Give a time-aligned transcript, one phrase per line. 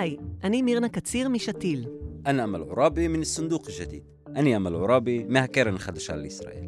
[0.00, 1.86] היי, אני מירנה קציר משתיל.
[2.26, 4.00] אני אמל עוראבי מן הסונדוק השתיל.
[4.36, 6.64] אני אמל עוראבי מהקרן החדשה לישראל.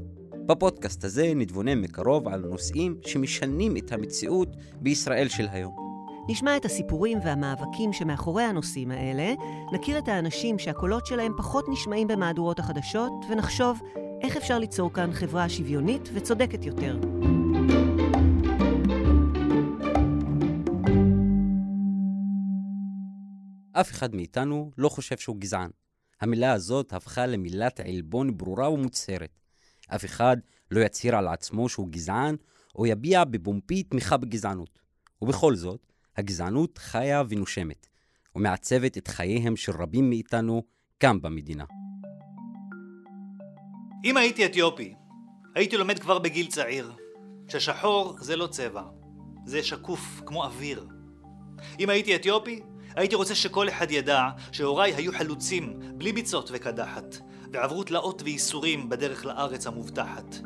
[0.46, 4.48] בפודקאסט הזה נתבונן מקרוב על נושאים שמשנים את המציאות
[4.80, 5.74] בישראל של היום.
[6.29, 9.35] נשמע את הסיפורים והמאבקים שמאחורי הנושאים האלה,
[9.73, 13.80] נכיר את האנשים שהקולות שלהם פחות נשמעים במהדורות החדשות, ונחשוב
[14.23, 16.99] איך אפשר ליצור כאן חברה שוויונית וצודקת יותר.
[23.82, 25.71] אף אחד מאיתנו לא חושב שהוא גזען.
[26.21, 29.40] המילה הזאת הפכה למילת עלבון ברורה ומוצהרת.
[29.89, 30.36] אף אחד
[30.71, 32.37] לא יצהיר על עצמו שהוא גזען,
[32.75, 34.78] או יביע בפומבי תמיכה בגזענות.
[35.23, 37.87] ובכל זאת, הגזענות חיה ונושמת,
[38.37, 40.62] ומעצבת את חייהם של רבים מאיתנו
[41.01, 41.64] כאן במדינה.
[44.05, 44.95] אם הייתי אתיופי,
[45.55, 46.92] הייתי לומד כבר בגיל צעיר,
[47.48, 48.83] ששחור זה לא צבע,
[49.47, 50.89] זה שקוף כמו אוויר.
[51.81, 52.61] אם הייתי אתיופי,
[52.97, 57.17] הייתי רוצה שכל אחד ידע שהוריי היו חלוצים, בלי ביצות וקדחת,
[57.53, 60.37] ועברו תלאות וייסורים בדרך לארץ המובטחת.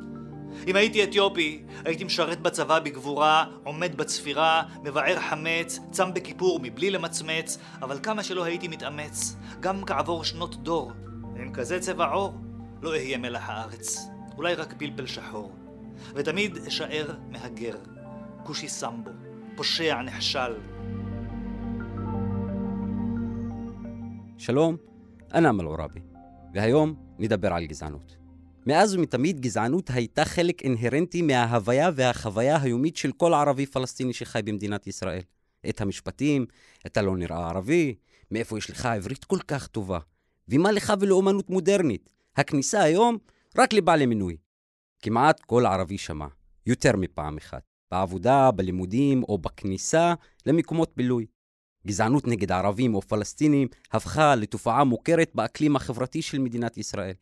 [0.66, 7.58] אם הייתי אתיופי, הייתי משרת בצבא בגבורה, עומד בצפירה, מבער חמץ, צם בכיפור מבלי למצמץ,
[7.83, 10.92] אבל כמה שלא הייתי מתאמץ, גם כעבור שנות דור,
[11.36, 12.34] עם כזה צבע עור,
[12.83, 15.53] לא אהיה מלח הארץ, אולי רק פלפל שחור.
[16.14, 17.77] ותמיד אשאר מהגר,
[18.44, 19.10] כושי סמבו,
[19.56, 20.55] פושע נחשל,
[24.38, 24.76] שלום,
[25.34, 26.00] אני אמל עוראבי,
[26.54, 28.16] והיום נדבר על גזענות.
[28.66, 34.86] מאז ומתמיד גזענות הייתה חלק אינהרנטי מההוויה והחוויה היומית של כל ערבי פלסטיני שחי במדינת
[34.86, 35.20] ישראל.
[35.68, 36.46] את המשפטים,
[36.86, 37.94] אתה לא נראה ערבי,
[38.30, 39.98] מאיפה יש לך עברית כל כך טובה,
[40.48, 42.12] ומה לך ולאומנות מודרנית?
[42.36, 43.18] הכניסה היום
[43.58, 44.36] רק לבעלי מינוי.
[45.02, 46.26] כמעט כל ערבי שמע,
[46.66, 50.14] יותר מפעם אחת, בעבודה, בלימודים או בכניסה
[50.46, 51.26] למקומות בילוי.
[51.86, 57.14] גזענות נגד ערבים או פלסטינים הפכה לתופעה מוכרת באקלים החברתי של מדינת ישראל.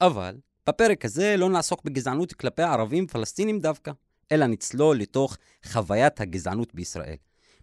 [0.00, 0.36] אבל
[0.68, 3.92] בפרק הזה לא נעסוק בגזענות כלפי ערבים פלסטינים דווקא,
[4.32, 5.36] אלא נצלול לתוך
[5.66, 7.16] חוויית הגזענות בישראל,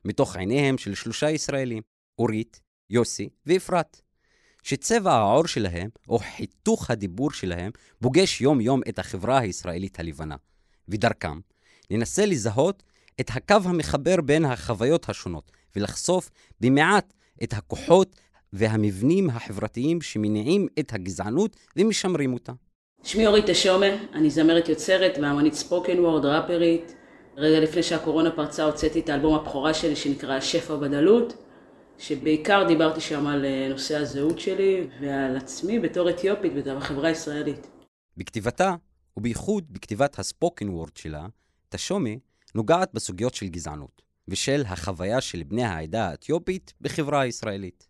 [0.05, 1.81] מתוך עיניהם של שלושה ישראלים,
[2.19, 4.01] אורית, יוסי ואפרת,
[4.63, 10.35] שצבע העור שלהם, או חיתוך הדיבור שלהם, פוגש יום-יום את החברה הישראלית הלבנה,
[10.87, 11.39] ודרכם
[11.89, 12.83] ננסה לזהות
[13.19, 16.29] את הקו המחבר בין החוויות השונות, ולחשוף
[16.61, 18.15] במעט את הכוחות
[18.53, 22.51] והמבנים החברתיים שמניעים את הגזענות ומשמרים אותה.
[23.03, 26.95] שמי אורית תשומה, אני זמרת יוצרת ואמנית ספוקן וורד, ראפרית.
[27.37, 31.33] רגע לפני שהקורונה פרצה הוצאתי את האלבום הבכורה שלי שנקרא שפע בדלות,
[31.97, 37.67] שבעיקר דיברתי שם על אה, נושא הזהות שלי ועל עצמי בתור אתיופית בחברה הישראלית.
[38.17, 38.75] בכתיבתה,
[39.17, 41.25] ובייחוד בכתיבת הספוקן וורד שלה,
[41.69, 42.19] תשומי
[42.55, 44.01] נוגעת בסוגיות של גזענות.
[44.31, 47.87] ושל החוויה של בני העדה האתיופית בחברה הישראלית.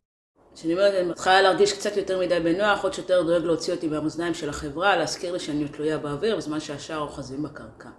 [0.56, 4.34] כשאני אומרת, אני מתחילה להרגיש קצת יותר מדי בנוח, עוד שיותר דואג להוציא אותי מהמאזניים
[4.34, 7.90] של החברה, להזכיר לי שאני תלויה באוויר בזמן שהשאר אוחזים בקרקע.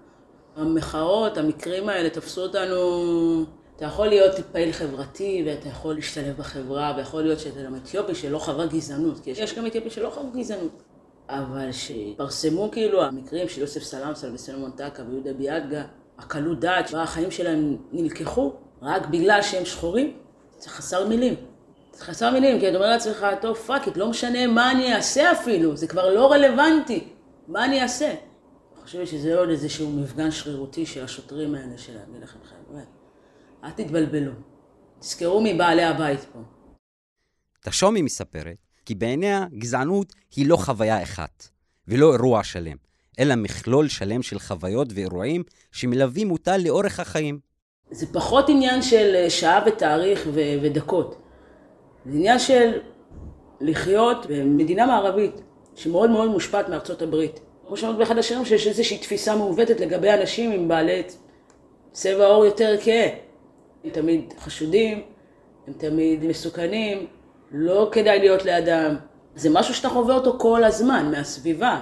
[0.56, 2.76] המחאות, המקרים האלה תפסו אותנו,
[3.76, 8.38] אתה יכול להיות פעיל חברתי ואתה יכול להשתלב בחברה, ויכול להיות שאתה גם אתיופי שלא
[8.38, 10.82] חווה גזענות, כי יש גם אתיופי שלא חווה גזענות.
[11.28, 15.84] אבל שפרסמו כאילו המקרים של יוסף סלמסה וסלומון טקה ויהודה ביאדגה,
[16.18, 18.52] הקלות דעת שבה החיים שלהם נלקחו
[18.82, 20.16] רק בגלל שהם שחורים,
[20.58, 21.34] זה חסר מילים.
[21.92, 25.76] זה חסר מילים, כי אתה אומר לעצמך, טוב, fuck לא משנה מה אני אעשה אפילו,
[25.76, 27.08] זה כבר לא רלוונטי.
[27.48, 28.08] מה אני אעשה?
[28.08, 32.38] אני חושבת שזה עוד איזשהו מפגן שרירותי של השוטרים האלה של להגיד לכם
[32.70, 32.86] באמת.
[33.64, 34.32] אל תתבלבלו.
[34.98, 36.38] תזכרו מבעלי הבית פה.
[37.60, 38.56] תשומי מספרת
[38.86, 41.48] כי בעיניה גזענות היא לא חוויה אחת,
[41.88, 42.76] ולא אירוע שלם.
[43.18, 45.42] אלא מכלול שלם של חוויות ואירועים
[45.72, 47.38] שמלווים אותה לאורך החיים.
[47.90, 51.22] זה פחות עניין של אה, שעה ותאריך ו- ודקות.
[52.06, 52.80] זה עניין של
[53.60, 55.42] לחיות במדינה מערבית,
[55.74, 57.40] שמאוד מאוד מושפעת מארצות הברית.
[57.66, 61.02] כמו שאמרת באחד השירים, שיש איזושהי תפיסה מעוותת לגבי אנשים עם בעלי
[61.92, 63.08] צבע עור יותר כהה.
[63.84, 65.02] הם תמיד חשודים,
[65.66, 67.06] הם תמיד מסוכנים,
[67.50, 68.96] לא כדאי להיות לידם.
[69.34, 71.80] זה משהו שאתה חווה אותו כל הזמן, מהסביבה.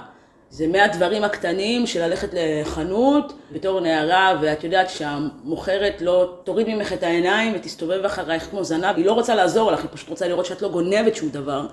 [0.50, 7.02] זה מהדברים הקטנים של ללכת לחנות בתור נערה, ואת יודעת שהמוכרת לא תוריד ממך את
[7.02, 10.62] העיניים ותסתובב אחרייך כמו זנב, היא לא רוצה לעזור לך, היא פשוט רוצה לראות שאת
[10.62, 11.66] לא גונבת שום דבר,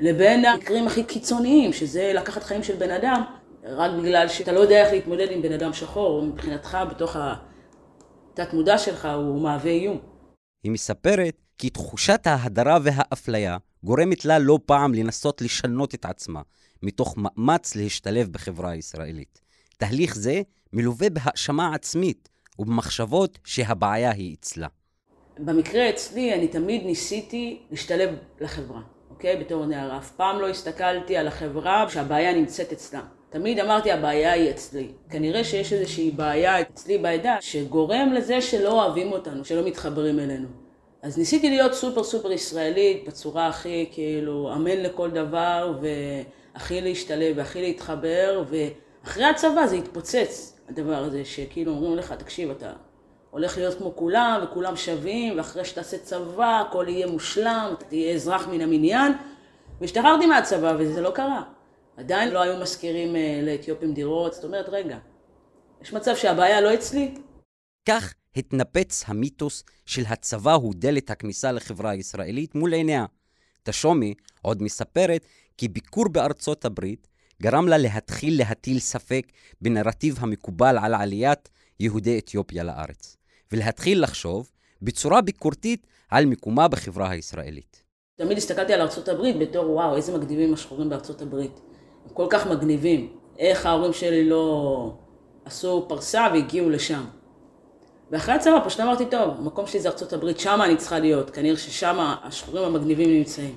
[0.00, 3.22] לבין המקרים הכי קיצוניים, שזה לקחת חיים של בן אדם,
[3.64, 8.78] רק בגלל שאתה לא יודע איך להתמודד עם בן אדם שחור, מבחינתך בתוך התת מודע
[8.78, 9.98] שלך הוא מהווה איום.
[10.64, 16.40] היא מספרת כי תחושת ההדרה והאפליה גורמת לה לא פעם לנסות לשנות את עצמה,
[16.84, 19.40] מתוך מאמץ להשתלב בחברה הישראלית.
[19.78, 20.42] תהליך זה
[20.72, 22.28] מלווה בהאשמה עצמית
[22.58, 24.66] ובמחשבות שהבעיה היא אצלה.
[25.38, 28.10] במקרה אצלי, אני תמיד ניסיתי להשתלב
[28.40, 29.36] לחברה, אוקיי?
[29.36, 29.98] בתור נערה.
[29.98, 33.00] אף פעם לא הסתכלתי על החברה שהבעיה נמצאת אצלה.
[33.30, 34.88] תמיד אמרתי, הבעיה היא אצלי.
[35.10, 40.48] כנראה שיש איזושהי בעיה אצלי בעדה, שגורם לזה שלא אוהבים אותנו, שלא מתחברים אלינו.
[41.02, 45.78] אז ניסיתי להיות סופר סופר ישראלית, בצורה הכי כאילו אמן לכל דבר,
[46.54, 52.72] והכי להשתלב, והכי להתחבר, ואחרי הצבא זה התפוצץ, הדבר הזה, שכאילו אומרים לך, תקשיב, אתה
[53.30, 58.48] הולך להיות כמו כולם, וכולם שווים, ואחרי שתעשה צבא, הכל יהיה מושלם, אתה תהיה אזרח
[58.48, 59.12] מן המניין.
[59.80, 61.42] והשתחררתי מהצבא, וזה לא קרה.
[61.96, 64.98] עדיין לא היו משכירים אה, לאתיופים דירות, זאת אומרת, רגע,
[65.82, 67.14] יש מצב שהבעיה לא אצלי?
[67.88, 73.06] כך התנפץ המיתוס של הצבא הוא דלת הכניסה לחברה הישראלית מול עיניה.
[73.62, 75.26] תשומי עוד מספרת
[75.58, 77.08] כי ביקור בארצות הברית
[77.42, 79.26] גרם לה להתחיל להטיל ספק
[79.60, 81.48] בנרטיב המקובל על עליית
[81.80, 83.16] יהודי אתיופיה לארץ,
[83.52, 84.50] ולהתחיל לחשוב
[84.82, 87.82] בצורה ביקורתית על מקומה בחברה הישראלית.
[88.16, 91.60] תמיד הסתכלתי על ארצות הברית בתור וואו, איזה מגניבים השחורים בארצות הברית.
[92.04, 93.16] הם כל כך מגניבים.
[93.38, 94.94] איך ההורים שלי לא
[95.44, 97.04] עשו פרסה והגיעו לשם.
[98.10, 101.56] ואחרי הצבא פשוט אמרתי, טוב, המקום שלי זה ארצות הברית, שם אני צריכה להיות, כנראה
[101.56, 103.56] ששם השחורים המגניבים נמצאים.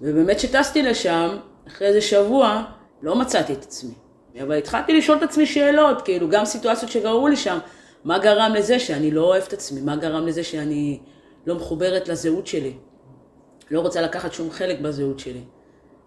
[0.00, 1.36] ובאמת שטסתי לשם,
[1.68, 2.62] אחרי איזה שבוע,
[3.02, 3.94] לא מצאתי את עצמי.
[4.42, 7.58] אבל התחלתי לשאול את עצמי שאלות, כאילו, גם סיטואציות שגררו לי שם,
[8.04, 9.80] מה גרם לזה שאני לא אוהב את עצמי?
[9.80, 10.98] מה גרם לזה שאני
[11.46, 12.74] לא מחוברת לזהות שלי?
[13.70, 15.40] לא רוצה לקחת שום חלק בזהות שלי.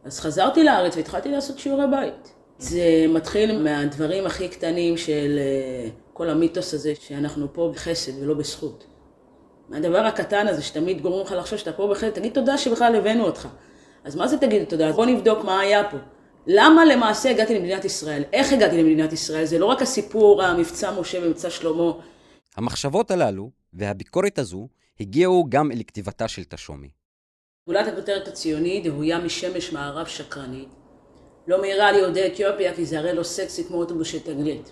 [0.06, 2.34] אז חזרתי לארץ והתחלתי לעשות שיעורי בית.
[2.60, 8.86] זה מתחיל מהדברים הכי קטנים של אה, כל המיתוס הזה שאנחנו פה בחסד ולא בזכות.
[9.70, 13.48] מהדבר הקטן הזה שתמיד גורם לך לחשוב שאתה פה בחסד, תגיד תודה שבכלל הבאנו אותך.
[14.08, 14.92] אז מה זה תגיד תודה?
[14.92, 15.98] בוא נבדוק מה היה פה.
[16.48, 18.24] למה למעשה הגעתי למדינת ישראל?
[18.34, 19.46] איך הגעתי למדינת ישראל?
[19.46, 21.92] זה לא רק הסיפור, המבצע משה ומבצע שלמה.
[22.56, 24.68] המחשבות הללו והביקורת הזו
[25.00, 26.90] הגיעו גם אל כתיבתה של תשומי.
[27.68, 30.70] גולת הכותרת הציונית דהויה משמש מערב שקרנית.
[31.48, 34.72] לא מהירה על יהודי אתיופיה כי זה הרי לא סקסי כמו אוטובוס של תגלית.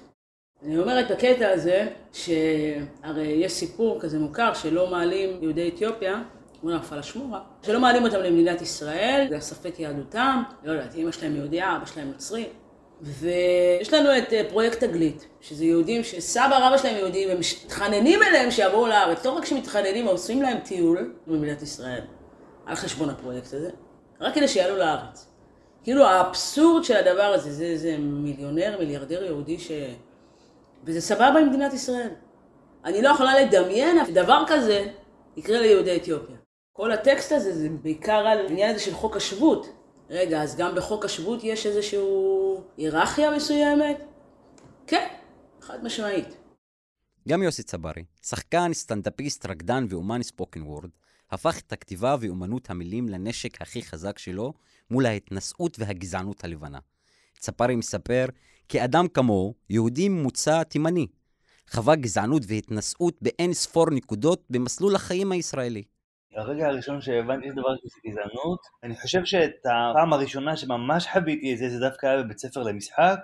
[0.63, 6.23] אני אומרת בקטע הזה, שהרי יש סיפור כזה מוכר שלא מעלים יהודי אתיופיה,
[6.65, 11.75] אומרים הפלאשמורה, שלא מעלים אותם למדינת ישראל, זה הספק יהדותם, לא יודעת, אמא שלהם יהודייה,
[11.75, 12.45] אבא שלהם נוצרי.
[13.01, 18.51] ויש לנו את אה, פרויקט תגלית, שזה יהודים שסבא רבא שלהם יהודים, והם מתחננים אליהם
[18.51, 19.25] שיבואו לארץ.
[19.25, 22.01] לא רק שמתחננים, עושים להם טיול במדינת ישראל,
[22.65, 23.69] על חשבון הפרויקט הזה,
[24.21, 25.27] רק כדי שיעלו לארץ.
[25.83, 29.71] כאילו האבסורד של הדבר הזה, זה איזה מיליונר, מיליארדר יהודי ש...
[30.83, 32.09] וזה סבבה עם מדינת ישראל.
[32.85, 34.87] אני לא יכולה לדמיין דבר כזה
[35.37, 36.34] יקרה ליהודי אתיופיה.
[36.77, 39.67] כל הטקסט הזה זה בעיקר על העניין הזה של חוק השבות.
[40.09, 41.99] רגע, אז גם בחוק השבות יש איזושהי
[42.77, 43.97] היררכיה מסוימת?
[44.87, 45.07] כן,
[45.61, 46.27] חד משמעית.
[47.27, 50.89] גם יוסי צברי, שחקן, סטנדאפיסט, רקדן ואומן ספוקן וורד,
[51.31, 54.53] הפך את הכתיבה ואומנות המילים לנשק הכי חזק שלו
[54.91, 56.79] מול ההתנשאות והגזענות הלבנה.
[57.39, 58.25] צפרי מספר
[58.69, 61.07] כי אדם כמוהו, יהודי ממוצא תימני,
[61.69, 65.83] חווה גזענות והתנשאות באין ספור נקודות במסלול החיים הישראלי.
[66.35, 71.69] הרגע הראשון שהבנתי דבר כזה גזענות, אני חושב שאת הפעם הראשונה שממש חוויתי את זה,
[71.69, 73.19] זה דווקא היה בבית ספר למשחק,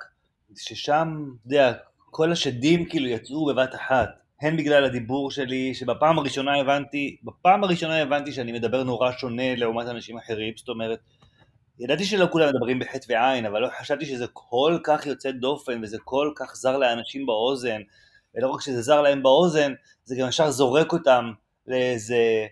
[0.57, 1.73] ששם, אתה יודע,
[2.09, 4.09] כל השדים כאילו יצאו בבת אחת.
[4.41, 9.87] הן בגלל הדיבור שלי, שבפעם הראשונה הבנתי, בפעם הראשונה הבנתי שאני מדבר נורא שונה לעומת
[9.87, 10.99] אנשים אחרים, זאת אומרת,
[11.79, 15.97] ידעתי שלא כולם מדברים בחטא ועין, אבל לא חשבתי שזה כל כך יוצא דופן וזה
[16.03, 17.81] כל כך זר לאנשים באוזן,
[18.35, 21.31] ולא רק שזה זר להם באוזן, זה גם ישר זורק אותם
[21.67, 22.45] לאיזה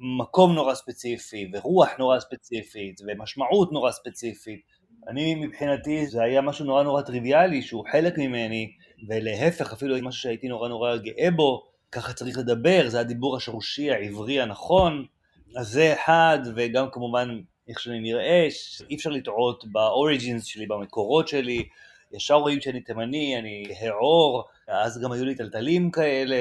[0.00, 4.60] מקום נורא ספציפי, ורוח נורא ספציפית, ומשמעות נורא ספציפית.
[5.08, 8.72] אני מבחינתי זה היה משהו נורא נורא טריוויאלי שהוא חלק ממני,
[9.08, 14.40] ולהפך אפילו משהו שהייתי נורא נורא גאה בו, ככה צריך לדבר, זה הדיבור השורשי העברי
[14.40, 15.06] הנכון,
[15.56, 18.48] אז זה אחד, וגם כמובן איך שאני נראה,
[18.90, 21.68] אי אפשר לטעות באוריג'ינס שלי, במקורות שלי,
[22.12, 26.36] ישר רואים שאני תימני, אני העור, אז גם היו לי טלטלים כאלה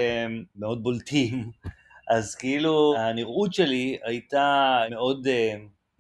[0.56, 1.52] מאוד בולטים,
[2.10, 5.56] אז כאילו הנראות שלי הייתה מאוד, אה,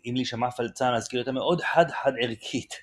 [0.05, 2.73] אם להישמע פלצן, אז כאילו הייתה מאוד חד-חד ערכית.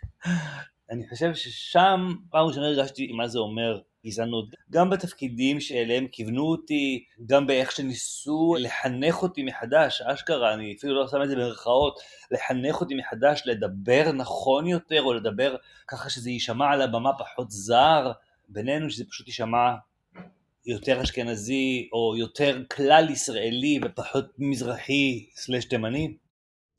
[0.91, 7.05] אני חושב ששם פעם ראשונה הרגשתי מה זה אומר גזענות, גם בתפקידים שאליהם כיוונו אותי,
[7.27, 11.99] גם באיך שניסו לחנך אותי מחדש, אשכרה, אני אפילו לא שם את זה במרכאות,
[12.31, 15.57] לחנך אותי מחדש, לדבר נכון יותר, או לדבר
[15.89, 18.13] ככה שזה יישמע על הבמה פחות זר,
[18.49, 19.75] בינינו שזה פשוט יישמע
[20.67, 26.17] יותר אשכנזי, או יותר כלל ישראלי ופחות מזרחי סלש תימני.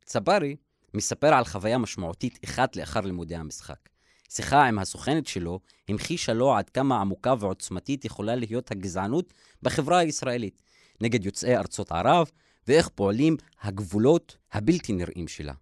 [0.05, 0.55] צברי
[0.93, 3.89] מספר על חוויה משמעותית אחת לאחר לימודי המשחק.
[4.29, 10.61] שיחה עם הסוכנת שלו המחישה לו עד כמה עמוקה ועוצמתית יכולה להיות הגזענות בחברה הישראלית.
[11.01, 12.31] נגד יוצאי ארצות ערב,
[12.67, 15.53] ואיך פועלים הגבולות הבלתי נראים שלה.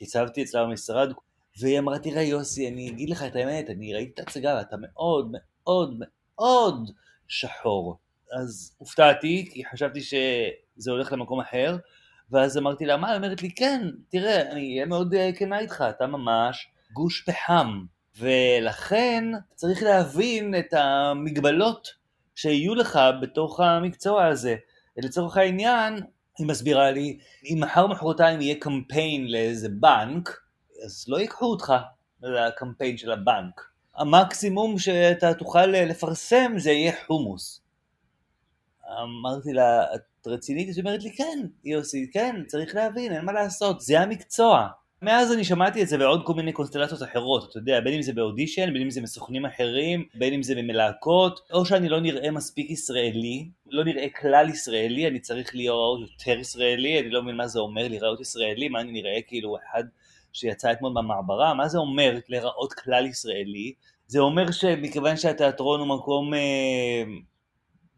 [0.00, 1.12] הצבתי אצלה במשרד,
[1.60, 5.32] והיא אמרה, תראה יוסי, אני אגיד לך את האמת, אני ראיתי את ההצגה ואתה מאוד
[5.32, 6.90] מאוד מאוד
[7.30, 7.98] שחור.
[8.40, 11.76] אז הופתעתי, כי חשבתי שזה הולך למקום אחר,
[12.30, 13.08] ואז אמרתי לה, מה?
[13.08, 17.84] היא אומרת לי, כן, תראה, אני אהיה מאוד אה, כנה איתך, אתה ממש גוש פחם.
[18.18, 21.88] ולכן צריך להבין את המגבלות
[22.34, 24.56] שיהיו לך בתוך המקצוע הזה.
[24.96, 25.94] לצורך העניין,
[26.38, 30.40] היא מסבירה לי, אם מחר מחרתיים יהיה קמפיין לאיזה בנק,
[30.84, 31.72] אז לא ייקחו אותך
[32.22, 33.69] לקמפיין של הבנק.
[33.96, 37.60] המקסימום שאתה תוכל לפרסם זה יהיה חומוס.
[39.02, 40.68] אמרתי לה, את רצינית?
[40.68, 44.68] היא אומרת לי, כן, יוסי, כן, צריך להבין, אין מה לעשות, זה המקצוע.
[45.02, 48.12] מאז אני שמעתי את זה בעוד כל מיני קונסטלציות אחרות, אתה יודע, בין אם זה
[48.12, 52.70] באודישן, בין אם זה מסוכנים אחרים, בין אם זה במלהקות, או שאני לא נראה מספיק
[52.70, 57.58] ישראלי, לא נראה כלל ישראלי, אני צריך להיות יותר ישראלי, אני לא מבין מה זה
[57.58, 59.84] אומר להיראות ישראלי, מה אני נראה כאילו אחד
[60.32, 63.72] שיצא אתמול במעברה, מה זה אומר להיראות כלל ישראלי?
[64.06, 67.02] זה אומר שמכיוון שהתיאטרון הוא מקום אה,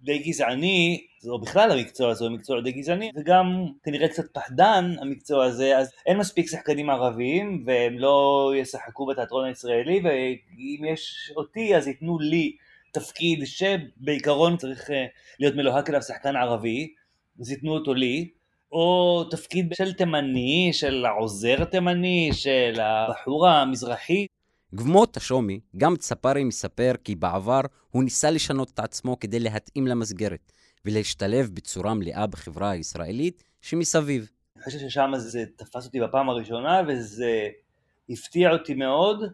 [0.02, 5.44] די גזעני, או בכלל המקצוע הזה הוא מקצוע די גזעני, וגם כנראה קצת פחדן המקצוע
[5.44, 11.88] הזה, אז אין מספיק שחקנים ערביים, והם לא ישחקו בתיאטרון הישראלי, ואם יש אותי אז
[11.88, 12.56] ייתנו לי
[12.92, 15.06] תפקיד שבעיקרון צריך אה,
[15.40, 16.94] להיות מלוהק אליו שחקן ערבי,
[17.40, 18.28] אז ייתנו אותו לי,
[18.72, 24.26] או תפקיד של תימני, של העוזר התימני, של הבחור המזרחי.
[24.74, 27.60] גבמות השומי, גם צפרי מספר כי בעבר
[27.90, 30.52] הוא ניסה לשנות את עצמו כדי להתאים למסגרת
[30.84, 34.30] ולהשתלב בצורה מלאה בחברה הישראלית שמסביב.
[34.56, 37.48] אני חושב ששם זה תפס אותי בפעם הראשונה וזה
[38.08, 39.24] הפתיע אותי מאוד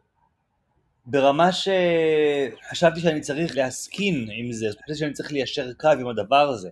[1.07, 6.71] ברמה שחשבתי שאני צריך להסכין עם זה, חשבתי שאני צריך ליישר קו עם הדבר הזה.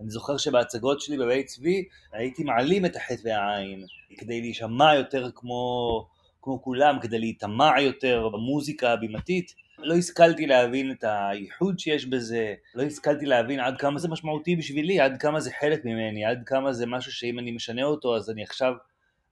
[0.00, 3.84] אני זוכר שבהצגות שלי בבית צבי הייתי מעלים את החטא והעין
[4.18, 6.06] כדי להישמע יותר כמו,
[6.42, 9.54] כמו כולם, כדי להיטמע יותר במוזיקה הבימתית.
[9.78, 15.00] לא השכלתי להבין את הייחוד שיש בזה, לא השכלתי להבין עד כמה זה משמעותי בשבילי,
[15.00, 18.42] עד כמה זה חלק ממני, עד כמה זה משהו שאם אני משנה אותו אז אני
[18.42, 18.72] עכשיו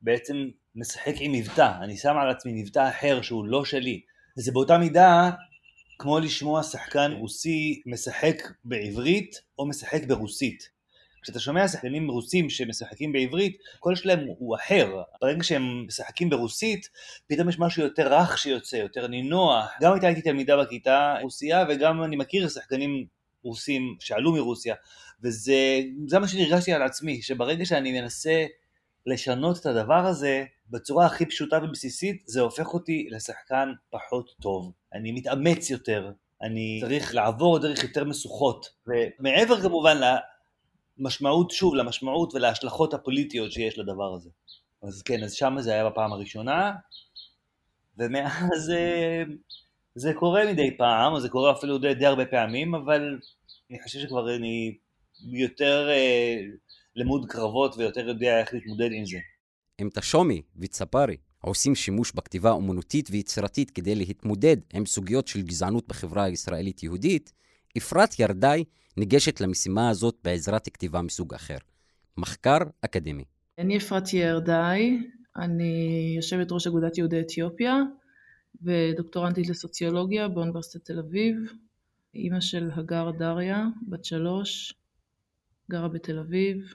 [0.02, 4.00] בעצם משחק עם מבטא, אני שם על עצמי מבטא אחר שהוא לא שלי.
[4.38, 5.30] וזה באותה מידה
[5.98, 10.68] כמו לשמוע שחקן רוסי משחק בעברית או משחק ברוסית.
[11.22, 15.02] כשאתה שומע שחקנים רוסים שמשחקים בעברית, הקול שלהם הוא אחר.
[15.20, 16.88] ברגע שהם משחקים ברוסית,
[17.26, 19.70] פתאום יש משהו יותר רך שיוצא, יותר נינוח.
[19.80, 23.06] גם הייתה איתי תלמידה בכיתה רוסיה, וגם אני מכיר שחקנים
[23.42, 24.74] רוסים שעלו מרוסיה,
[25.22, 25.80] וזה
[26.20, 28.46] מה שהרגשתי על עצמי, שברגע שאני מנסה
[29.06, 34.72] לשנות את הדבר הזה בצורה הכי פשוטה ובסיסית, זה הופך אותי לשחקן פחות טוב.
[34.92, 40.00] אני מתאמץ יותר, אני צריך לעבור דרך יותר משוכות, ומעבר כמובן
[40.98, 44.30] למשמעות, שוב, למשמעות ולהשלכות הפוליטיות שיש לדבר הזה.
[44.82, 46.72] אז כן, אז שם זה היה בפעם הראשונה,
[47.98, 49.22] ומאז אה,
[49.94, 53.18] זה קורה מדי פעם, זה קורה אפילו די, די הרבה פעמים, אבל
[53.70, 54.76] אני חושב שכבר אני
[55.32, 56.36] יותר אה,
[56.96, 59.18] למוד קרבות ויותר יודע איך להתמודד עם זה.
[59.82, 66.24] אם תשומי וצפרי עושים שימוש בכתיבה אומנותית ויצירתית כדי להתמודד עם סוגיות של גזענות בחברה
[66.24, 67.32] הישראלית-יהודית,
[67.78, 68.64] אפרת ירדאי
[68.96, 71.56] ניגשת למשימה הזאת בעזרת כתיבה מסוג אחר,
[72.16, 73.24] מחקר אקדמי.
[73.58, 74.98] אני אפרת ירדאי,
[75.36, 77.76] אני יושבת ראש אגודת יהודי אתיופיה
[78.62, 81.36] ודוקטורנטית לסוציולוגיה באוניברסיטת תל אביב,
[82.14, 84.74] אימא של הגר דריה, בת שלוש,
[85.70, 86.74] גרה בתל אביב,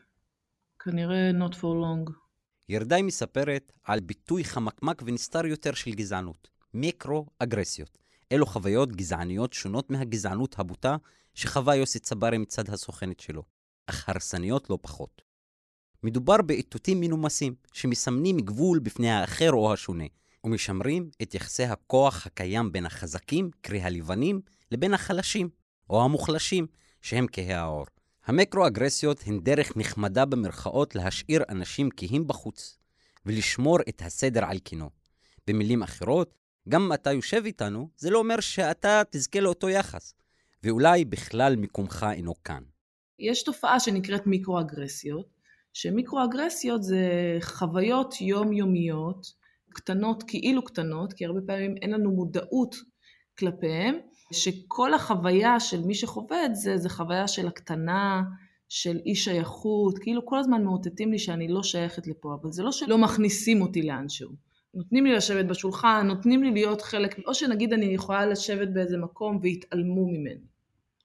[0.79, 2.22] כנראה not for long.
[2.69, 7.97] ירדאי מספרת על ביטוי חמקמק ונסתר יותר של גזענות, מיקרו-אגרסיות.
[8.31, 10.95] אלו חוויות גזעניות שונות מהגזענות הבוטה
[11.33, 13.43] שחווה יוסי צברי מצד הסוכנת שלו,
[13.87, 15.21] אך הרסניות לא פחות.
[16.03, 20.03] מדובר באיתותים מנומסים שמסמנים גבול בפני האחר או השונה,
[20.43, 24.41] ומשמרים את יחסי הכוח הקיים בין החזקים, קרי הלבנים,
[24.71, 25.49] לבין החלשים,
[25.89, 26.67] או המוחלשים,
[27.01, 27.85] שהם כהי העור.
[28.25, 32.77] המקרו-אגרסיות הן דרך נחמדה במרכאות להשאיר אנשים כהים בחוץ,
[33.25, 34.89] ולשמור את הסדר על קינו.
[35.47, 36.33] במילים אחרות,
[36.69, 40.13] גם אם אתה יושב איתנו, זה לא אומר שאתה תזכה לאותו יחס,
[40.63, 42.63] ואולי בכלל מקומך אינו כאן.
[43.19, 45.27] יש תופעה שנקראת מיקרו-אגרסיות,
[45.73, 47.07] שמיקרו-אגרסיות זה
[47.41, 49.27] חוויות יומיומיות,
[49.69, 52.75] קטנות, כאילו קטנות, כי הרבה פעמים אין לנו מודעות
[53.39, 53.95] כלפיהם,
[54.33, 58.21] שכל החוויה של מי שחווה את זה, זה חוויה של הקטנה,
[58.69, 62.71] של אי שייכות, כאילו כל הזמן מאותתים לי שאני לא שייכת לפה, אבל זה לא
[62.71, 64.29] שלא מכניסים אותי לאנשהו.
[64.73, 69.39] נותנים לי לשבת בשולחן, נותנים לי להיות חלק, או שנגיד אני יכולה לשבת באיזה מקום
[69.41, 70.45] והתעלמו ממני.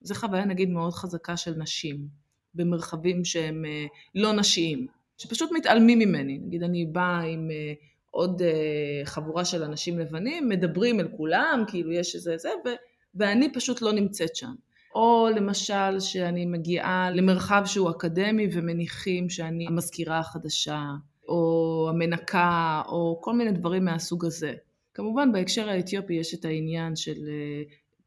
[0.01, 2.29] זו חוויה נגיד מאוד חזקה של נשים.
[2.53, 6.37] במרחבים שהם אה, לא נשיים, שפשוט מתעלמים ממני.
[6.37, 7.73] נגיד אני באה עם אה,
[8.11, 12.69] עוד אה, חבורה של אנשים לבנים, מדברים אל כולם, כאילו יש איזה זה, ו,
[13.15, 14.53] ואני פשוט לא נמצאת שם.
[14.95, 20.83] או למשל שאני מגיעה למרחב שהוא אקדמי ומניחים שאני המזכירה החדשה,
[21.27, 24.53] או המנקה, או כל מיני דברים מהסוג הזה.
[24.93, 27.17] כמובן בהקשר האתיופי יש את העניין של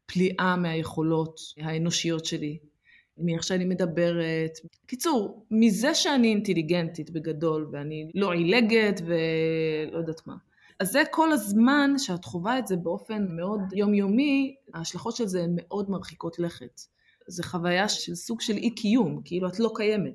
[0.05, 2.57] פליאה מהיכולות האנושיות שלי,
[3.17, 4.57] מאיך שאני מדברת.
[4.85, 10.35] קיצור, מזה שאני אינטליגנטית בגדול, ואני לא עילגת ולא יודעת מה.
[10.79, 15.55] אז זה כל הזמן שאת חווה את זה באופן מאוד יומיומי, ההשלכות של זה הן
[15.55, 16.81] מאוד מרחיקות לכת.
[17.27, 20.13] זה חוויה של סוג של אי קיום, כאילו את לא קיימת.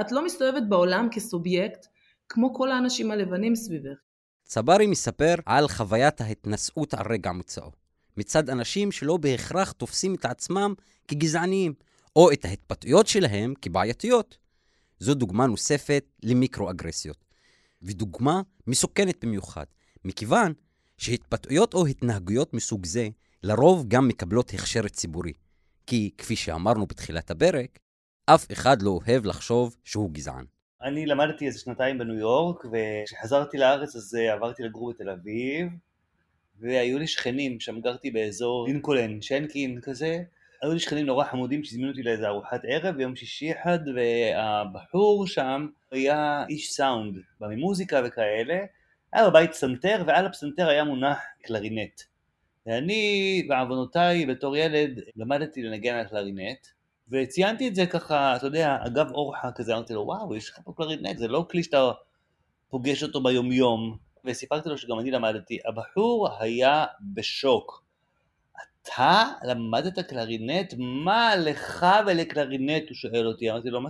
[0.00, 1.86] את לא מסתובבת בעולם כסובייקט,
[2.28, 3.96] כמו כל האנשים הלבנים סביבך.
[4.44, 7.70] צברי מספר על חוויית ההתנשאות על רגע מוצאו.
[8.16, 10.74] מצד אנשים שלא בהכרח תופסים את עצמם
[11.08, 11.74] כגזעניים,
[12.16, 14.38] או את ההתבטאויות שלהם כבעייתיות.
[14.98, 17.24] זו דוגמה נוספת למיקרואגרסיות,
[17.82, 19.64] ודוגמה מסוכנת במיוחד,
[20.04, 20.52] מכיוון
[20.98, 23.08] שהתבטאויות או התנהגויות מסוג זה
[23.42, 25.32] לרוב גם מקבלות הכשר ציבורי.
[25.86, 27.78] כי כפי שאמרנו בתחילת הפרק,
[28.26, 30.44] אף אחד לא אוהב לחשוב שהוא גזען.
[30.82, 35.68] אני למדתי איזה שנתיים בניו יורק, וכשחזרתי לארץ אז אה, עברתי לגור בתל אביב,
[36.60, 40.22] והיו לי שכנים, שם גרתי באזור לינקולן, שנקין כזה,
[40.62, 45.66] היו לי שכנים נורא חמודים שהזמינו אותי לאיזה ארוחת ערב ביום שישי אחד, והבחור שם
[45.90, 48.58] היה איש סאונד, בא ממוזיקה וכאלה,
[49.14, 52.00] היה בבית פסנתר, ועל הפסנתר היה מונח קלרינט.
[52.66, 56.66] ואני, בעוונותיי, בתור ילד, למדתי לנגן על קלרינט,
[57.08, 60.72] וציינתי את זה ככה, אתה יודע, אגב אורחה כזה, אמרתי לו, וואו, יש לך פה
[60.76, 61.90] קלרינט, זה לא כלי שאתה
[62.68, 63.98] פוגש אותו ביומיום.
[64.24, 65.58] וסיפרתי לו שגם אני למדתי.
[65.66, 67.84] הבחור היה בשוק.
[68.82, 70.74] אתה למדת קלרינט?
[70.78, 72.88] מה לך ולקלרינט?
[72.88, 73.50] הוא שואל אותי.
[73.50, 73.88] אמרתי לו, מה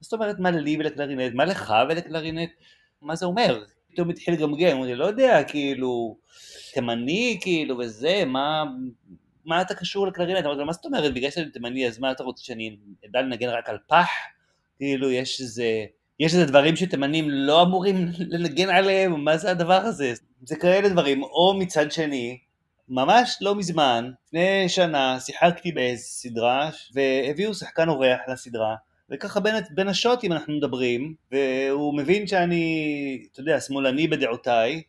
[0.00, 1.34] זאת אומרת מה לי ולקלרינט?
[1.34, 2.50] מה לך ולקלרינט?
[3.02, 3.64] מה זה אומר?
[3.98, 6.16] פתאום התחיל לגמגם, אמרתי, לא יודע, כאילו,
[6.74, 8.64] תימני, כאילו, וזה, מה,
[9.44, 10.44] מה אתה קשור לקלרינט?
[10.44, 12.76] אמרתי לו, מה זאת אומרת, בגלל שאני תימני, אז מה אתה רוצה שאני
[13.10, 14.08] אדע לנגן רק על פח?
[14.78, 15.84] כאילו, יש איזה...
[16.20, 20.12] יש איזה דברים שתימנים לא אמורים לנגן עליהם, מה זה הדבר הזה?
[20.44, 21.22] זה כאלה דברים.
[21.22, 22.38] או מצד שני,
[22.88, 28.74] ממש לא מזמן, לפני שנה, שיחקתי באיזה סדרה, והביאו שחקן אורח לסדרה,
[29.10, 34.82] וככה בין, בין השוטים אנחנו מדברים, והוא מבין שאני, אתה יודע, שמאלני בדעותיי,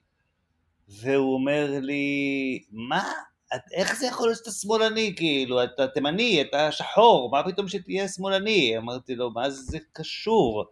[0.87, 3.11] והוא אומר לי, מה?
[3.55, 5.13] את, איך זה יכול להיות שאתה שמאלני?
[5.15, 8.77] כאילו, אתה תימני, אתה שחור, מה פתאום שתהיה שמאלני?
[8.77, 10.65] אמרתי לו, מה זה קשור?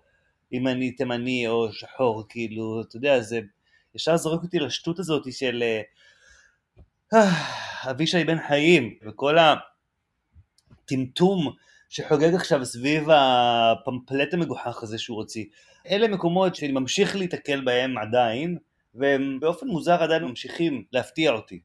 [0.53, 3.39] אם אני תימני או שחור, כאילו, אתה יודע, זה
[3.95, 5.63] ישר זורק אותי לשטות הזאת של
[7.13, 7.29] אה,
[7.89, 9.37] אבישי בן חיים, וכל
[10.83, 11.53] הטמטום
[11.89, 15.45] שחוגג עכשיו סביב הפמפלט המגוחך הזה שהוא הוציא.
[15.89, 18.57] אלה מקומות שאני ממשיך להתקל בהם עדיין,
[18.95, 21.59] והם באופן מוזר עדיין ממשיכים להפתיע אותי.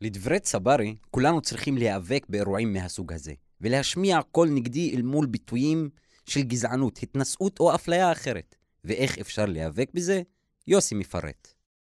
[0.00, 5.90] לדברי צברי, כולנו צריכים להיאבק באירועים מהסוג הזה, ולהשמיע קול נגדי אל מול ביטויים
[6.26, 8.56] של גזענות, התנשאות או אפליה אחרת.
[8.84, 10.22] ואיך אפשר להיאבק בזה?
[10.66, 11.48] יוסי מפרט.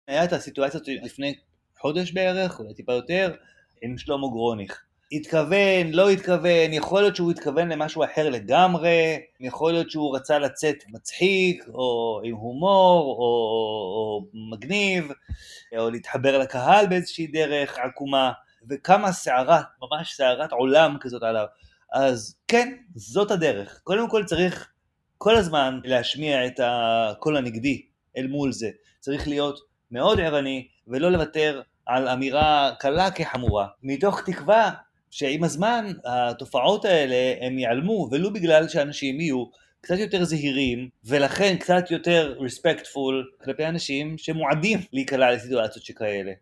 [0.09, 1.35] היה את הסיטואציה לפני
[1.79, 3.35] חודש בערך, אולי טיפה יותר,
[3.83, 4.85] עם שלמה גרוניך.
[5.17, 10.77] התכוון, לא התכוון, יכול להיות שהוא התכוון למשהו אחר לגמרי, יכול להיות שהוא רצה לצאת
[10.89, 13.25] מצחיק, או עם הומור, או,
[13.95, 15.13] או מגניב,
[15.79, 18.33] או להתחבר לקהל באיזושהי דרך עקומה,
[18.71, 21.47] וכמה סערה, ממש סערת עולם כזאת עליו.
[21.93, 23.81] אז כן, זאת הדרך.
[23.85, 24.71] קודם כל צריך
[25.19, 27.83] כל הזמן להשמיע את הקול הנגדי
[28.17, 28.71] אל מול זה.
[29.01, 34.71] צריך להיות מאוד ערני ולא לוותר על אמירה קלה כחמורה, מתוך תקווה
[35.15, 39.45] שעם הזמן התופעות האלה הם ייעלמו, ולו בגלל שאנשים יהיו
[39.81, 46.33] קצת יותר זהירים, ולכן קצת יותר רספקטפול כלפי אנשים שמועדים להיקלע לסיטואציות שכאלה.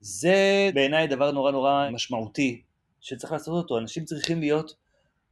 [0.00, 2.62] זה בעיניי דבר נורא נורא משמעותי
[3.00, 4.74] שצריך לעשות אותו, אנשים צריכים להיות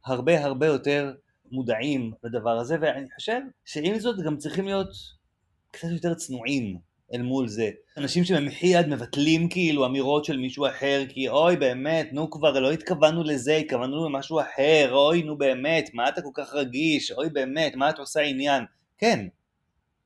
[0.05, 1.13] הרבה הרבה יותר
[1.51, 4.89] מודעים לדבר הזה, ואני חושב שעם זאת גם צריכים להיות
[5.71, 6.77] קצת יותר צנועים
[7.13, 7.69] אל מול זה.
[7.97, 12.71] אנשים שבמחי יד מבטלים כאילו אמירות של מישהו אחר, כי אוי באמת, נו כבר, לא
[12.71, 17.75] התכוונו לזה, התכוונו למשהו אחר, אוי נו באמת, מה אתה כל כך רגיש, אוי באמת,
[17.75, 18.63] מה את עושה עניין?
[18.97, 19.27] כן,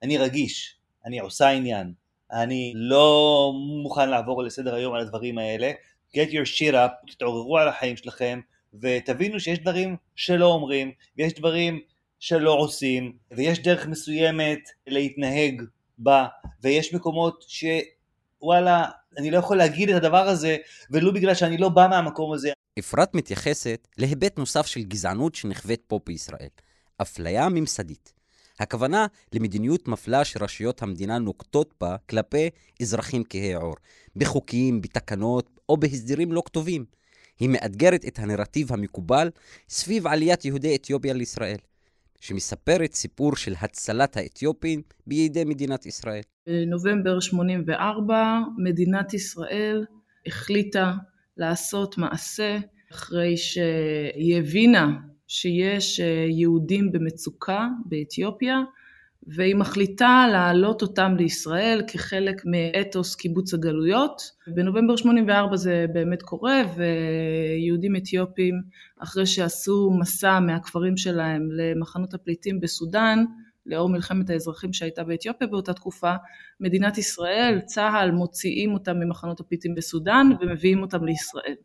[0.04, 1.94] אני רגיש, אני עושה עניין,
[2.32, 3.52] אני לא
[3.84, 5.72] מוכן לעבור לסדר היום על הדברים האלה,
[6.18, 8.40] get your shit up, תתעוררו על החיים שלכם,
[8.82, 11.80] ותבינו שיש דברים שלא אומרים, ויש דברים
[12.20, 15.62] שלא עושים, ויש דרך מסוימת להתנהג
[15.98, 16.28] בה,
[16.64, 18.86] ויש מקומות שוואלה,
[19.18, 20.58] אני לא יכול להגיד את הדבר הזה,
[20.92, 22.52] ולו בגלל שאני לא בא מהמקום הזה.
[22.80, 26.48] אפרת מתייחסת להיבט נוסף של גזענות שנחווית פה בישראל,
[27.02, 28.14] אפליה ממסדית.
[28.60, 32.50] הכוונה למדיניות מפלה שרשויות המדינה נוקטות בה כלפי
[32.82, 33.76] אזרחים כהי עור,
[34.16, 36.86] בחוקים, בתקנות או בהסדרים לא כתובים.
[37.40, 39.30] היא מאתגרת את הנרטיב המקובל
[39.70, 41.58] סביב עליית יהודי אתיופיה לישראל,
[42.20, 46.22] שמספרת סיפור של הצלת האתיופים בידי מדינת ישראל.
[46.48, 49.86] בנובמבר 84 מדינת ישראל
[50.28, 50.94] החליטה
[51.38, 52.58] לעשות מעשה
[52.92, 54.88] אחרי שהיא הבינה
[55.28, 58.58] שיש אה, יהודים במצוקה באתיופיה
[59.28, 64.22] והיא מחליטה להעלות אותם לישראל כחלק מאתוס קיבוץ הגלויות.
[64.48, 68.62] בנובמבר 84 זה באמת קורה ויהודים אתיופים
[69.00, 73.24] אחרי שעשו מסע מהכפרים שלהם למחנות הפליטים בסודאן
[73.66, 76.14] לאור מלחמת האזרחים שהייתה באתיופיה באותה תקופה,
[76.60, 81.56] מדינת ישראל, צה"ל מוציאים אותם ממחנות הפליטים בסודאן ומביאים אותם לישראל.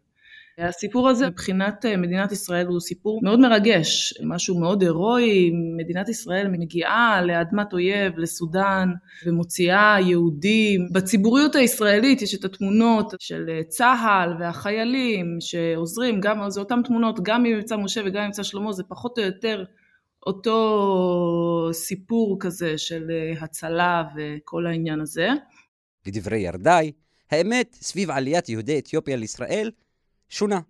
[0.58, 6.48] הסיפור הזה מבחינת אה, מדינת ישראל הוא סיפור מאוד מרגש, משהו מאוד הירואי, מדינת ישראל
[6.48, 8.88] מגיעה לאדמת אויב, לסודאן,
[9.26, 10.88] ומוציאה יהודים.
[10.92, 17.42] בציבוריות הישראלית יש את התמונות של אה, צה"ל והחיילים שעוזרים, גם זה אותן תמונות, גם
[17.42, 19.64] ממבצע משה וגם ממבצע שלמה, זה פחות או יותר
[20.26, 25.28] אותו סיפור כזה של אה, הצלה וכל העניין הזה.
[26.06, 26.92] לדברי ירדאי,
[27.30, 29.70] האמת סביב עליית יהודי אתיופיה לישראל
[30.30, 30.60] שונה,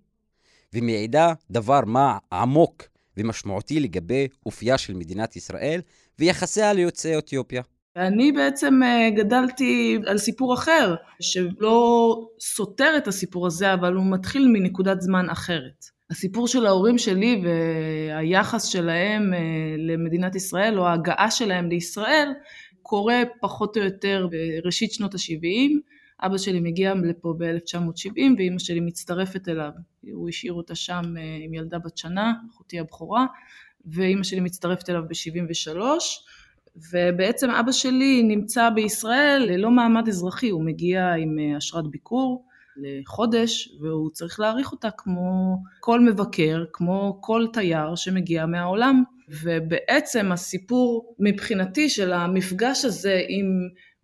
[0.75, 2.83] ומעידה דבר מה עמוק
[3.17, 5.81] ומשמעותי לגבי אופייה של מדינת ישראל
[6.19, 7.63] ויחסיה ליוצאי אתיופיה.
[7.97, 14.49] ואני בעצם אה, גדלתי על סיפור אחר, שלא סותר את הסיפור הזה, אבל הוא מתחיל
[14.53, 15.85] מנקודת זמן אחרת.
[16.11, 19.39] הסיפור של ההורים שלי והיחס שלהם אה,
[19.79, 22.33] למדינת ישראל, או ההגעה שלהם לישראל,
[22.83, 26.00] קורה פחות או יותר בראשית שנות ה-70.
[26.23, 29.71] אבא שלי מגיע לפה ב-1970 ואימא שלי מצטרפת אליו,
[30.13, 33.27] הוא השאיר אותה שם אה, עם ילדה בת שנה, אחותי הבכורה,
[33.87, 35.77] ואימא שלי מצטרפת אליו ב-73,
[36.93, 42.45] ובעצם אבא שלי נמצא בישראל ללא מעמד אזרחי, הוא מגיע עם אה, אשרת ביקור
[42.77, 49.03] לחודש והוא צריך להעריך אותה כמו כל מבקר, כמו כל תייר שמגיע מהעולם.
[49.43, 53.47] ובעצם הסיפור מבחינתי של המפגש הזה עם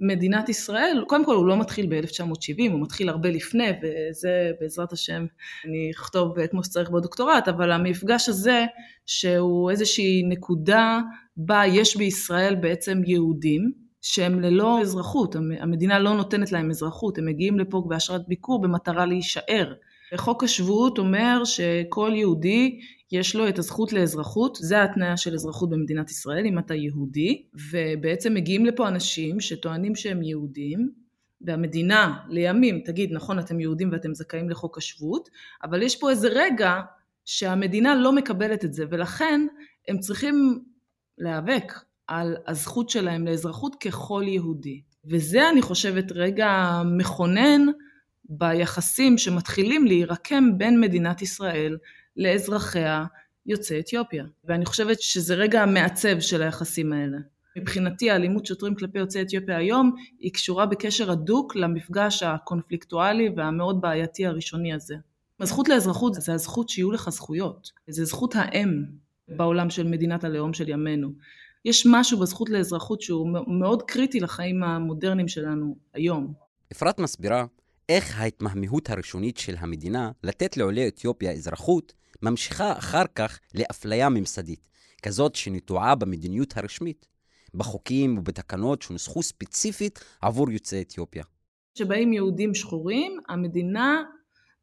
[0.00, 5.26] מדינת ישראל, קודם כל הוא לא מתחיל ב-1970, הוא מתחיל הרבה לפני, וזה בעזרת השם
[5.64, 8.64] אני אכתוב כמו שצריך בדוקטורט, אבל המפגש הזה,
[9.06, 11.00] שהוא איזושהי נקודה
[11.36, 17.58] בה יש בישראל בעצם יהודים, שהם ללא אזרחות, המדינה לא נותנת להם אזרחות, הם מגיעים
[17.58, 19.72] לפה באשרת ביקור במטרה להישאר.
[20.16, 22.78] חוק השבות אומר שכל יהודי
[23.12, 28.34] יש לו את הזכות לאזרחות, זה ההתניה של אזרחות במדינת ישראל, אם אתה יהודי, ובעצם
[28.34, 30.90] מגיעים לפה אנשים שטוענים שהם יהודים,
[31.40, 35.28] והמדינה לימים תגיד, נכון, אתם יהודים ואתם זכאים לחוק השבות,
[35.62, 36.80] אבל יש פה איזה רגע
[37.24, 39.46] שהמדינה לא מקבלת את זה, ולכן
[39.88, 40.64] הם צריכים
[41.18, 41.72] להיאבק
[42.06, 44.82] על הזכות שלהם לאזרחות ככל יהודי.
[45.04, 47.66] וזה, אני חושבת, רגע מכונן
[48.24, 51.76] ביחסים שמתחילים להירקם בין מדינת ישראל
[52.16, 53.04] לאזרחיה
[53.46, 54.24] יוצאי אתיופיה.
[54.44, 57.18] ואני חושבת שזה רגע המעצב של היחסים האלה.
[57.56, 64.26] מבחינתי האלימות שוטרים כלפי יוצאי אתיופיה היום היא קשורה בקשר הדוק למפגש הקונפליקטואלי והמאוד בעייתי
[64.26, 64.94] הראשוני הזה.
[65.40, 68.84] הזכות לאזרחות זה הזכות שיהיו לך זכויות, זה זכות האם
[69.28, 71.08] בעולם של מדינת הלאום של ימינו.
[71.64, 76.32] יש משהו בזכות לאזרחות שהוא מאוד קריטי לחיים המודרניים שלנו היום.
[76.72, 77.44] אפרת מסבירה
[77.88, 84.68] איך ההתמהמהות הראשונית של המדינה לתת לעולי אתיופיה אזרחות ממשיכה אחר כך לאפליה ממסדית,
[85.02, 87.06] כזאת שנטועה במדיניות הרשמית,
[87.54, 91.24] בחוקים ובתקנות שנוסחו ספציפית עבור יוצאי אתיופיה.
[91.74, 94.02] כשבאים יהודים שחורים, המדינה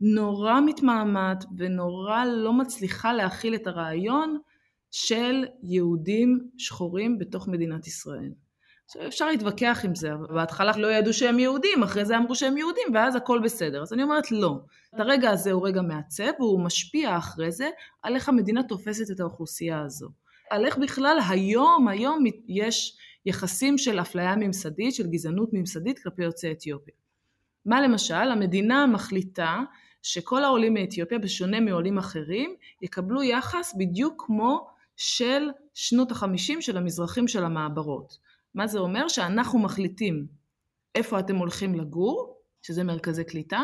[0.01, 4.37] נורא מתמהמת ונורא לא מצליחה להכיל את הרעיון
[4.91, 8.31] של יהודים שחורים בתוך מדינת ישראל.
[9.07, 13.15] אפשר להתווכח עם זה, בהתחלה לא ידעו שהם יהודים, אחרי זה אמרו שהם יהודים, ואז
[13.15, 13.81] הכל בסדר.
[13.81, 14.59] אז אני אומרת לא.
[14.93, 17.69] הרגע הזה הוא רגע מעצב, והוא משפיע אחרי זה
[18.01, 20.09] על איך המדינה תופסת את האוכלוסייה הזו.
[20.49, 26.51] על איך בכלל היום, היום יש יחסים של אפליה ממסדית, של גזענות ממסדית כלפי יוצאי
[26.51, 26.93] אתיופיה.
[27.65, 28.13] מה למשל?
[28.13, 29.59] המדינה מחליטה
[30.01, 37.27] שכל העולים מאתיופיה, בשונה מעולים אחרים, יקבלו יחס בדיוק כמו של שנות החמישים של המזרחים
[37.27, 38.17] של המעברות.
[38.55, 39.07] מה זה אומר?
[39.07, 40.27] שאנחנו מחליטים
[40.95, 43.61] איפה אתם הולכים לגור, שזה מרכזי קליטה,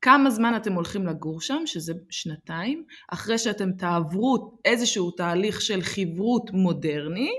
[0.00, 6.50] כמה זמן אתם הולכים לגור שם, שזה שנתיים, אחרי שאתם תעברו איזשהו תהליך של חברות
[6.50, 7.30] מודרני,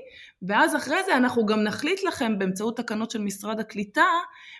[0.41, 4.05] ואז אחרי זה אנחנו גם נחליט לכם באמצעות תקנות של משרד הקליטה,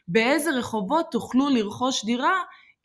[0.08, 2.40] באיזה רחובות תוכלו לרכוש דירה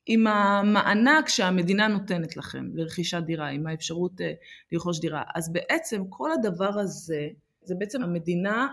[0.07, 4.33] עם המענק שהמדינה נותנת לכם לרכישת דירה, עם האפשרות אה,
[4.73, 5.23] לרכוש דירה.
[5.35, 7.29] אז בעצם כל הדבר הזה,
[7.63, 8.67] זה בעצם המדינה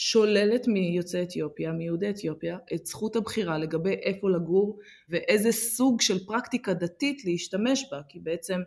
[0.00, 6.74] שוללת מיוצאי אתיופיה, מיהודי אתיופיה, את זכות הבחירה לגבי איפה לגור ואיזה סוג של פרקטיקה
[6.74, 8.60] דתית להשתמש בה, כי בעצם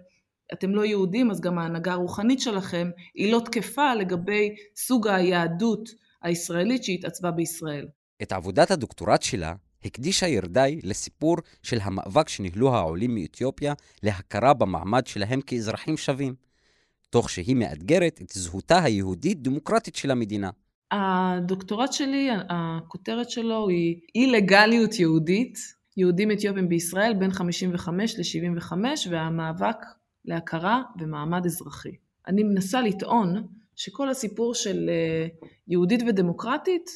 [0.53, 5.89] אתם לא יהודים אז גם ההנהגה הרוחנית שלכם היא לא תקפה לגבי סוג היהדות
[6.21, 7.87] הישראלית שהתעצבה בישראל.
[8.21, 9.53] את עבודת הדוקטורט שלה
[9.85, 16.35] הקדישה ירדאי לסיפור של המאבק שניהלו העולים מאתיופיה להכרה במעמד שלהם כאזרחים שווים,
[17.09, 20.49] תוך שהיא מאתגרת את זהותה היהודית-דמוקרטית של המדינה.
[20.91, 25.57] הדוקטורט שלי, הכותרת שלו היא אי-לגליות יהודית,
[25.97, 28.73] יהודים אתיופים בישראל בין 55 ל-75
[29.09, 29.77] והמאבק
[30.25, 31.95] להכרה ומעמד אזרחי.
[32.27, 35.27] אני מנסה לטעון שכל הסיפור של אה,
[35.67, 36.89] יהודית ודמוקרטית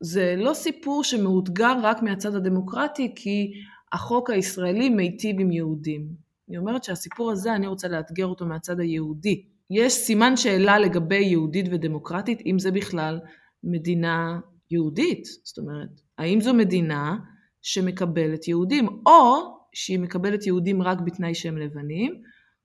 [0.00, 3.52] זה לא סיפור שמאותגר רק מהצד הדמוקרטי כי
[3.92, 6.08] החוק הישראלי מיטיב עם יהודים.
[6.48, 9.44] אני אומרת שהסיפור הזה, אני רוצה לאתגר אותו מהצד היהודי.
[9.72, 13.20] יש סימן שאלה לגבי יהודית ודמוקרטית, אם זה בכלל
[13.64, 15.24] מדינה יהודית.
[15.44, 17.16] זאת אומרת, האם זו מדינה
[17.62, 19.36] שמקבלת יהודים, או
[19.74, 22.14] שהיא מקבלת יהודים רק בתנאי שהם לבנים,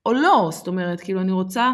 [0.05, 0.49] או לא.
[0.51, 1.71] זאת אומרת, כאילו אני רוצה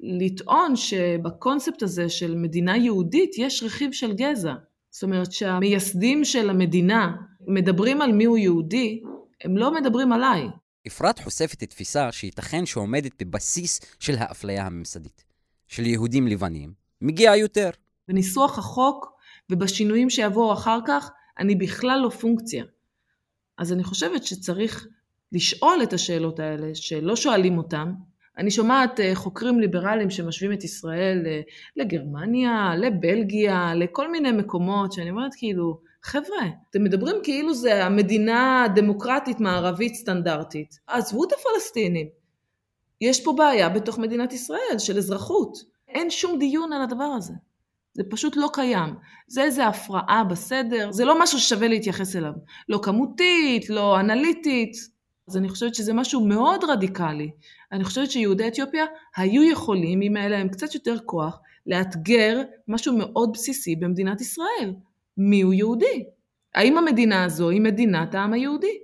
[0.00, 4.54] לטעון שבקונספט הזה של מדינה יהודית יש רכיב של גזע.
[4.90, 7.12] זאת אומרת שהמייסדים של המדינה
[7.48, 9.02] מדברים על מיהו יהודי,
[9.44, 10.48] הם לא מדברים עליי.
[10.86, 15.24] אפרת חושפת תפיסה שייתכן שעומדת בבסיס של האפליה הממסדית.
[15.72, 17.70] של יהודים לבנים מגיע יותר.
[18.08, 19.12] בניסוח החוק
[19.50, 22.64] ובשינויים שיבואו אחר כך, אני בכלל לא פונקציה.
[23.58, 24.86] אז אני חושבת שצריך
[25.32, 27.92] לשאול את השאלות האלה, שלא שואלים אותן,
[28.38, 31.40] אני שומעת אה, חוקרים ליברליים שמשווים את ישראל אה,
[31.76, 39.40] לגרמניה, לבלגיה, לכל מיני מקומות, שאני אומרת כאילו, חבר'ה, אתם מדברים כאילו זה המדינה הדמוקרטית
[39.40, 40.78] מערבית סטנדרטית.
[40.86, 42.06] עזבו את הפלסטינים.
[43.00, 45.58] יש פה בעיה בתוך מדינת ישראל של אזרחות.
[45.88, 47.32] אין שום דיון על הדבר הזה.
[47.94, 48.94] זה פשוט לא קיים.
[49.28, 52.32] זה איזה הפרעה בסדר, זה לא משהו ששווה להתייחס אליו.
[52.68, 54.76] לא כמותית, לא אנליטית.
[55.28, 57.30] אז אני חושבת שזה משהו מאוד רדיקלי.
[57.72, 58.84] אני חושבת שיהודי אתיופיה
[59.16, 64.74] היו יכולים, אם היה להם קצת יותר כוח, לאתגר משהו מאוד בסיסי במדינת ישראל.
[65.16, 66.04] מיהו יהודי?
[66.54, 68.78] האם המדינה הזו היא מדינת העם היהודי?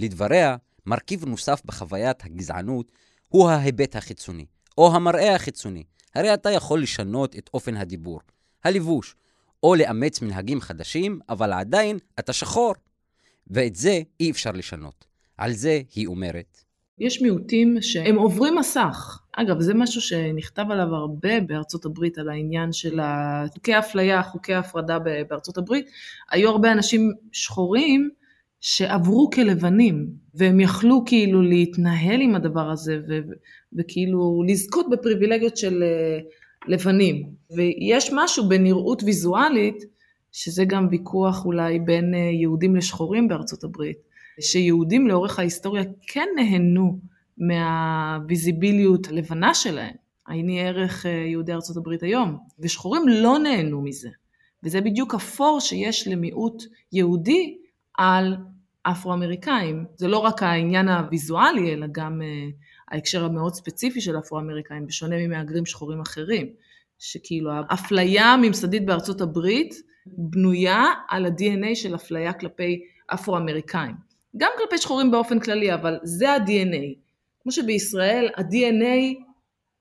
[0.00, 0.56] לדבריה,
[0.86, 2.92] מרכיב נוסף בחוויית הגזענות
[3.28, 4.46] הוא ההיבט החיצוני,
[4.78, 5.84] או המראה החיצוני.
[6.14, 8.20] הרי אתה יכול לשנות את אופן הדיבור,
[8.64, 9.14] הלבוש,
[9.62, 12.74] או לאמץ מנהגים חדשים, אבל עדיין אתה שחור.
[13.46, 15.06] ואת זה אי אפשר לשנות.
[15.36, 16.64] על זה היא אומרת.
[16.98, 19.18] יש מיעוטים שהם עוברים מסך.
[19.32, 23.00] אגב, זה משהו שנכתב עליו הרבה בארצות הברית, על העניין של
[23.54, 25.86] חוקי האפליה, חוקי ההפרדה בארצות הברית.
[26.30, 28.10] היו הרבה אנשים שחורים
[28.60, 33.32] שעברו כלבנים, והם יכלו כאילו להתנהל עם הדבר הזה, ו-
[33.78, 36.18] וכאילו לזכות בפריבילגיות של אה,
[36.68, 37.30] לבנים.
[37.56, 39.84] ויש משהו בנראות ויזואלית,
[40.32, 44.11] שזה גם ויכוח אולי בין אה, יהודים לשחורים בארצות הברית.
[44.40, 46.98] שיהודים לאורך ההיסטוריה כן נהנו
[47.38, 49.94] מהוויזיביליות הלבנה שלהם,
[50.28, 54.08] עייני ערך אה, יהודי ארצות הברית היום, ושחורים לא נהנו מזה.
[54.62, 57.58] וזה בדיוק הפור שיש למיעוט יהודי
[57.98, 58.36] על
[58.82, 59.84] אפרו-אמריקאים.
[59.96, 62.54] זה לא רק העניין הוויזואלי, אלא גם uh,
[62.94, 66.46] ההקשר המאוד ספציפי של אפרו-אמריקאים, בשונה ממהגרים שחורים אחרים.
[66.98, 69.74] שכאילו האפליה הממסדית בארצות הברית
[70.06, 72.80] בנויה על ה-DNA של אפליה כלפי
[73.14, 74.11] אפרו-אמריקאים.
[74.36, 76.94] גם כלפי שחורים באופן כללי, אבל זה ה-DNA.
[77.42, 79.14] כמו שבישראל ה-DNA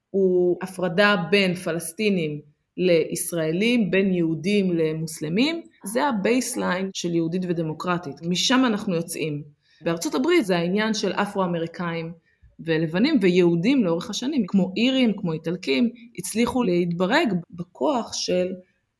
[0.09, 2.41] הוא הפרדה בין פלסטינים
[2.77, 9.43] לישראלים, בין יהודים למוסלמים, זה ה baseline של יהודית ודמוקרטית, משם אנחנו יוצאים.
[9.81, 12.13] בארצות הברית זה העניין של אפרו-אמריקאים
[12.59, 18.53] ולבנים ויהודים לאורך השנים, כמו אירים, כמו איטלקים, הצליחו להתברג בכוח של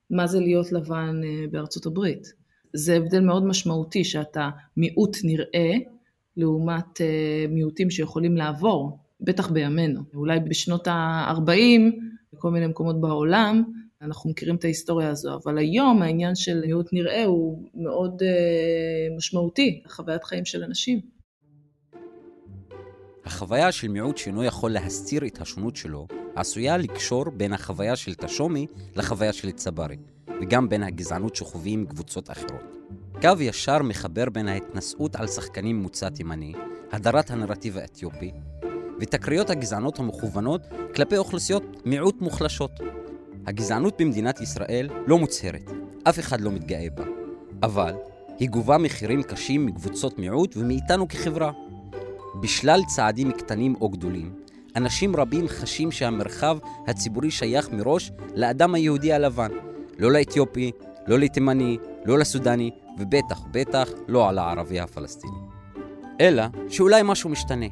[0.10, 2.41] מה זה להיות לבן אה, בארצות הברית.
[2.74, 5.74] זה הבדל מאוד משמעותי שאתה מיעוט נראה
[6.38, 10.02] לעומת אה, מיעוטים שיכולים לעבור, בטח בימינו.
[10.14, 11.82] אולי בשנות ה-40,
[12.34, 13.64] בכל מיני מקומות בעולם,
[14.02, 19.84] אנחנו מכירים את ההיסטוריה הזו, אבל היום העניין של מיעוט נראה הוא מאוד uh, משמעותי,
[19.88, 21.00] חוויית חיים של אנשים.
[23.26, 28.68] החוויה של מיעוט שאינו יכול להסתיר את השונות שלו, עשויה לקשור בין החוויה של תשומי
[28.96, 29.98] לחוויה של צברי.
[30.42, 32.64] וגם בין הגזענות שחווים קבוצות אחרות.
[33.22, 36.54] קו ישר מחבר בין ההתנשאות על שחקנים מוצא תימני,
[36.92, 38.32] הדרת הנרטיב האתיופי,
[39.00, 40.62] ותקריות הגזענות המכוונות
[40.96, 42.72] כלפי אוכלוסיות מיעוט מוחלשות.
[43.48, 45.72] הגזענות במדינת ישראל לא מוצהרת,
[46.04, 47.04] אף אחד לא מתגאה בה,
[47.64, 47.94] אבל
[48.40, 51.52] היא גובה מחירים קשים מקבוצות מיעוט ומאיתנו כחברה.
[52.42, 54.34] בשלל צעדים קטנים או גדולים,
[54.76, 59.52] אנשים רבים חשים שהמרחב הציבורי שייך מראש לאדם היהודי הלבן,
[60.02, 60.72] לא לאתיופי,
[61.08, 65.38] לא לתימני, לא לסודני, ובטח בטח לא על הערבי הפלסטיני.
[66.22, 67.66] אלא שאולי משהו משתנה.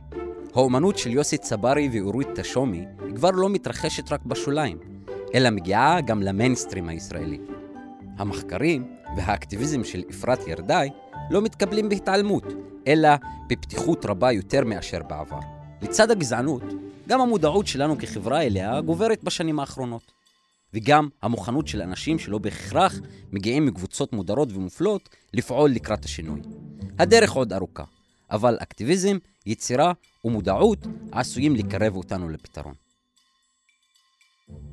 [0.55, 4.77] האומנות של יוסי צברי ואורית תשומי כבר לא מתרחשת רק בשוליים,
[5.35, 7.39] אלא מגיעה גם למיינסטרים הישראלי.
[8.17, 10.89] המחקרים והאקטיביזם של אפרת ירדאי
[11.31, 12.45] לא מתקבלים בהתעלמות,
[12.87, 13.09] אלא
[13.47, 15.39] בפתיחות רבה יותר מאשר בעבר.
[15.81, 16.63] לצד הגזענות,
[17.07, 20.18] גם המודעות שלנו כחברה אליה גוברת בשנים האחרונות.
[20.73, 22.99] וגם המוכנות של אנשים שלא בהכרח
[23.31, 26.41] מגיעים מקבוצות מודרות ומופלות לפעול לקראת השינוי.
[26.99, 27.83] הדרך עוד ארוכה,
[28.31, 29.93] אבל אקטיביזם, יצירה
[30.25, 32.73] ומודעות עשויים לקרב אותנו לפתרון.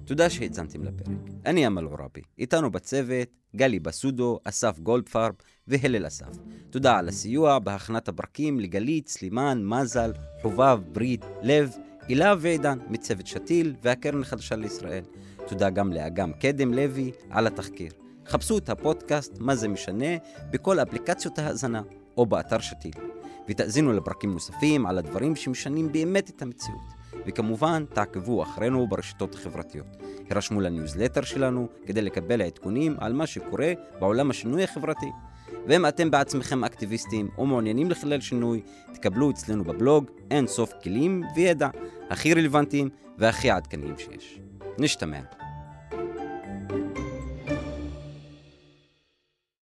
[0.05, 1.17] תודה שהאזנתם לפרק.
[1.47, 2.21] אני אמל עוראבי.
[2.39, 5.35] איתנו בצוות גלי בסודו, אסף גולדפרב
[5.69, 6.39] והלל אסף.
[6.71, 11.71] תודה על הסיוע בהכנת הפרקים לגלית, סלימאן, מזל, חובב, ברית, לב,
[12.09, 15.05] הילה ועידן מצוות שתיל והקרן החדשה לישראל.
[15.47, 17.93] תודה גם לאגם קדם לוי על התחקיר.
[18.27, 20.17] חפשו את הפודקאסט מה זה משנה
[20.51, 21.83] בכל אפליקציות ההאזנה
[22.17, 22.93] או באתר שתיל.
[23.49, 26.97] ותאזינו לפרקים נוספים על הדברים שמשנים באמת את המציאות.
[27.27, 29.97] וכמובן, תעקבו אחרינו ברשתות החברתיות.
[30.31, 35.11] הרשמו לניוזלטר שלנו כדי לקבל עדכונים על מה שקורה בעולם השינוי החברתי.
[35.67, 38.61] ואם אתם בעצמכם אקטיביסטים או מעוניינים לחולל שינוי,
[38.95, 41.69] תקבלו אצלנו בבלוג אין סוף כלים וידע
[42.11, 44.39] הכי רלוונטיים והכי עדכניים שיש.
[44.79, 45.46] נשתמע.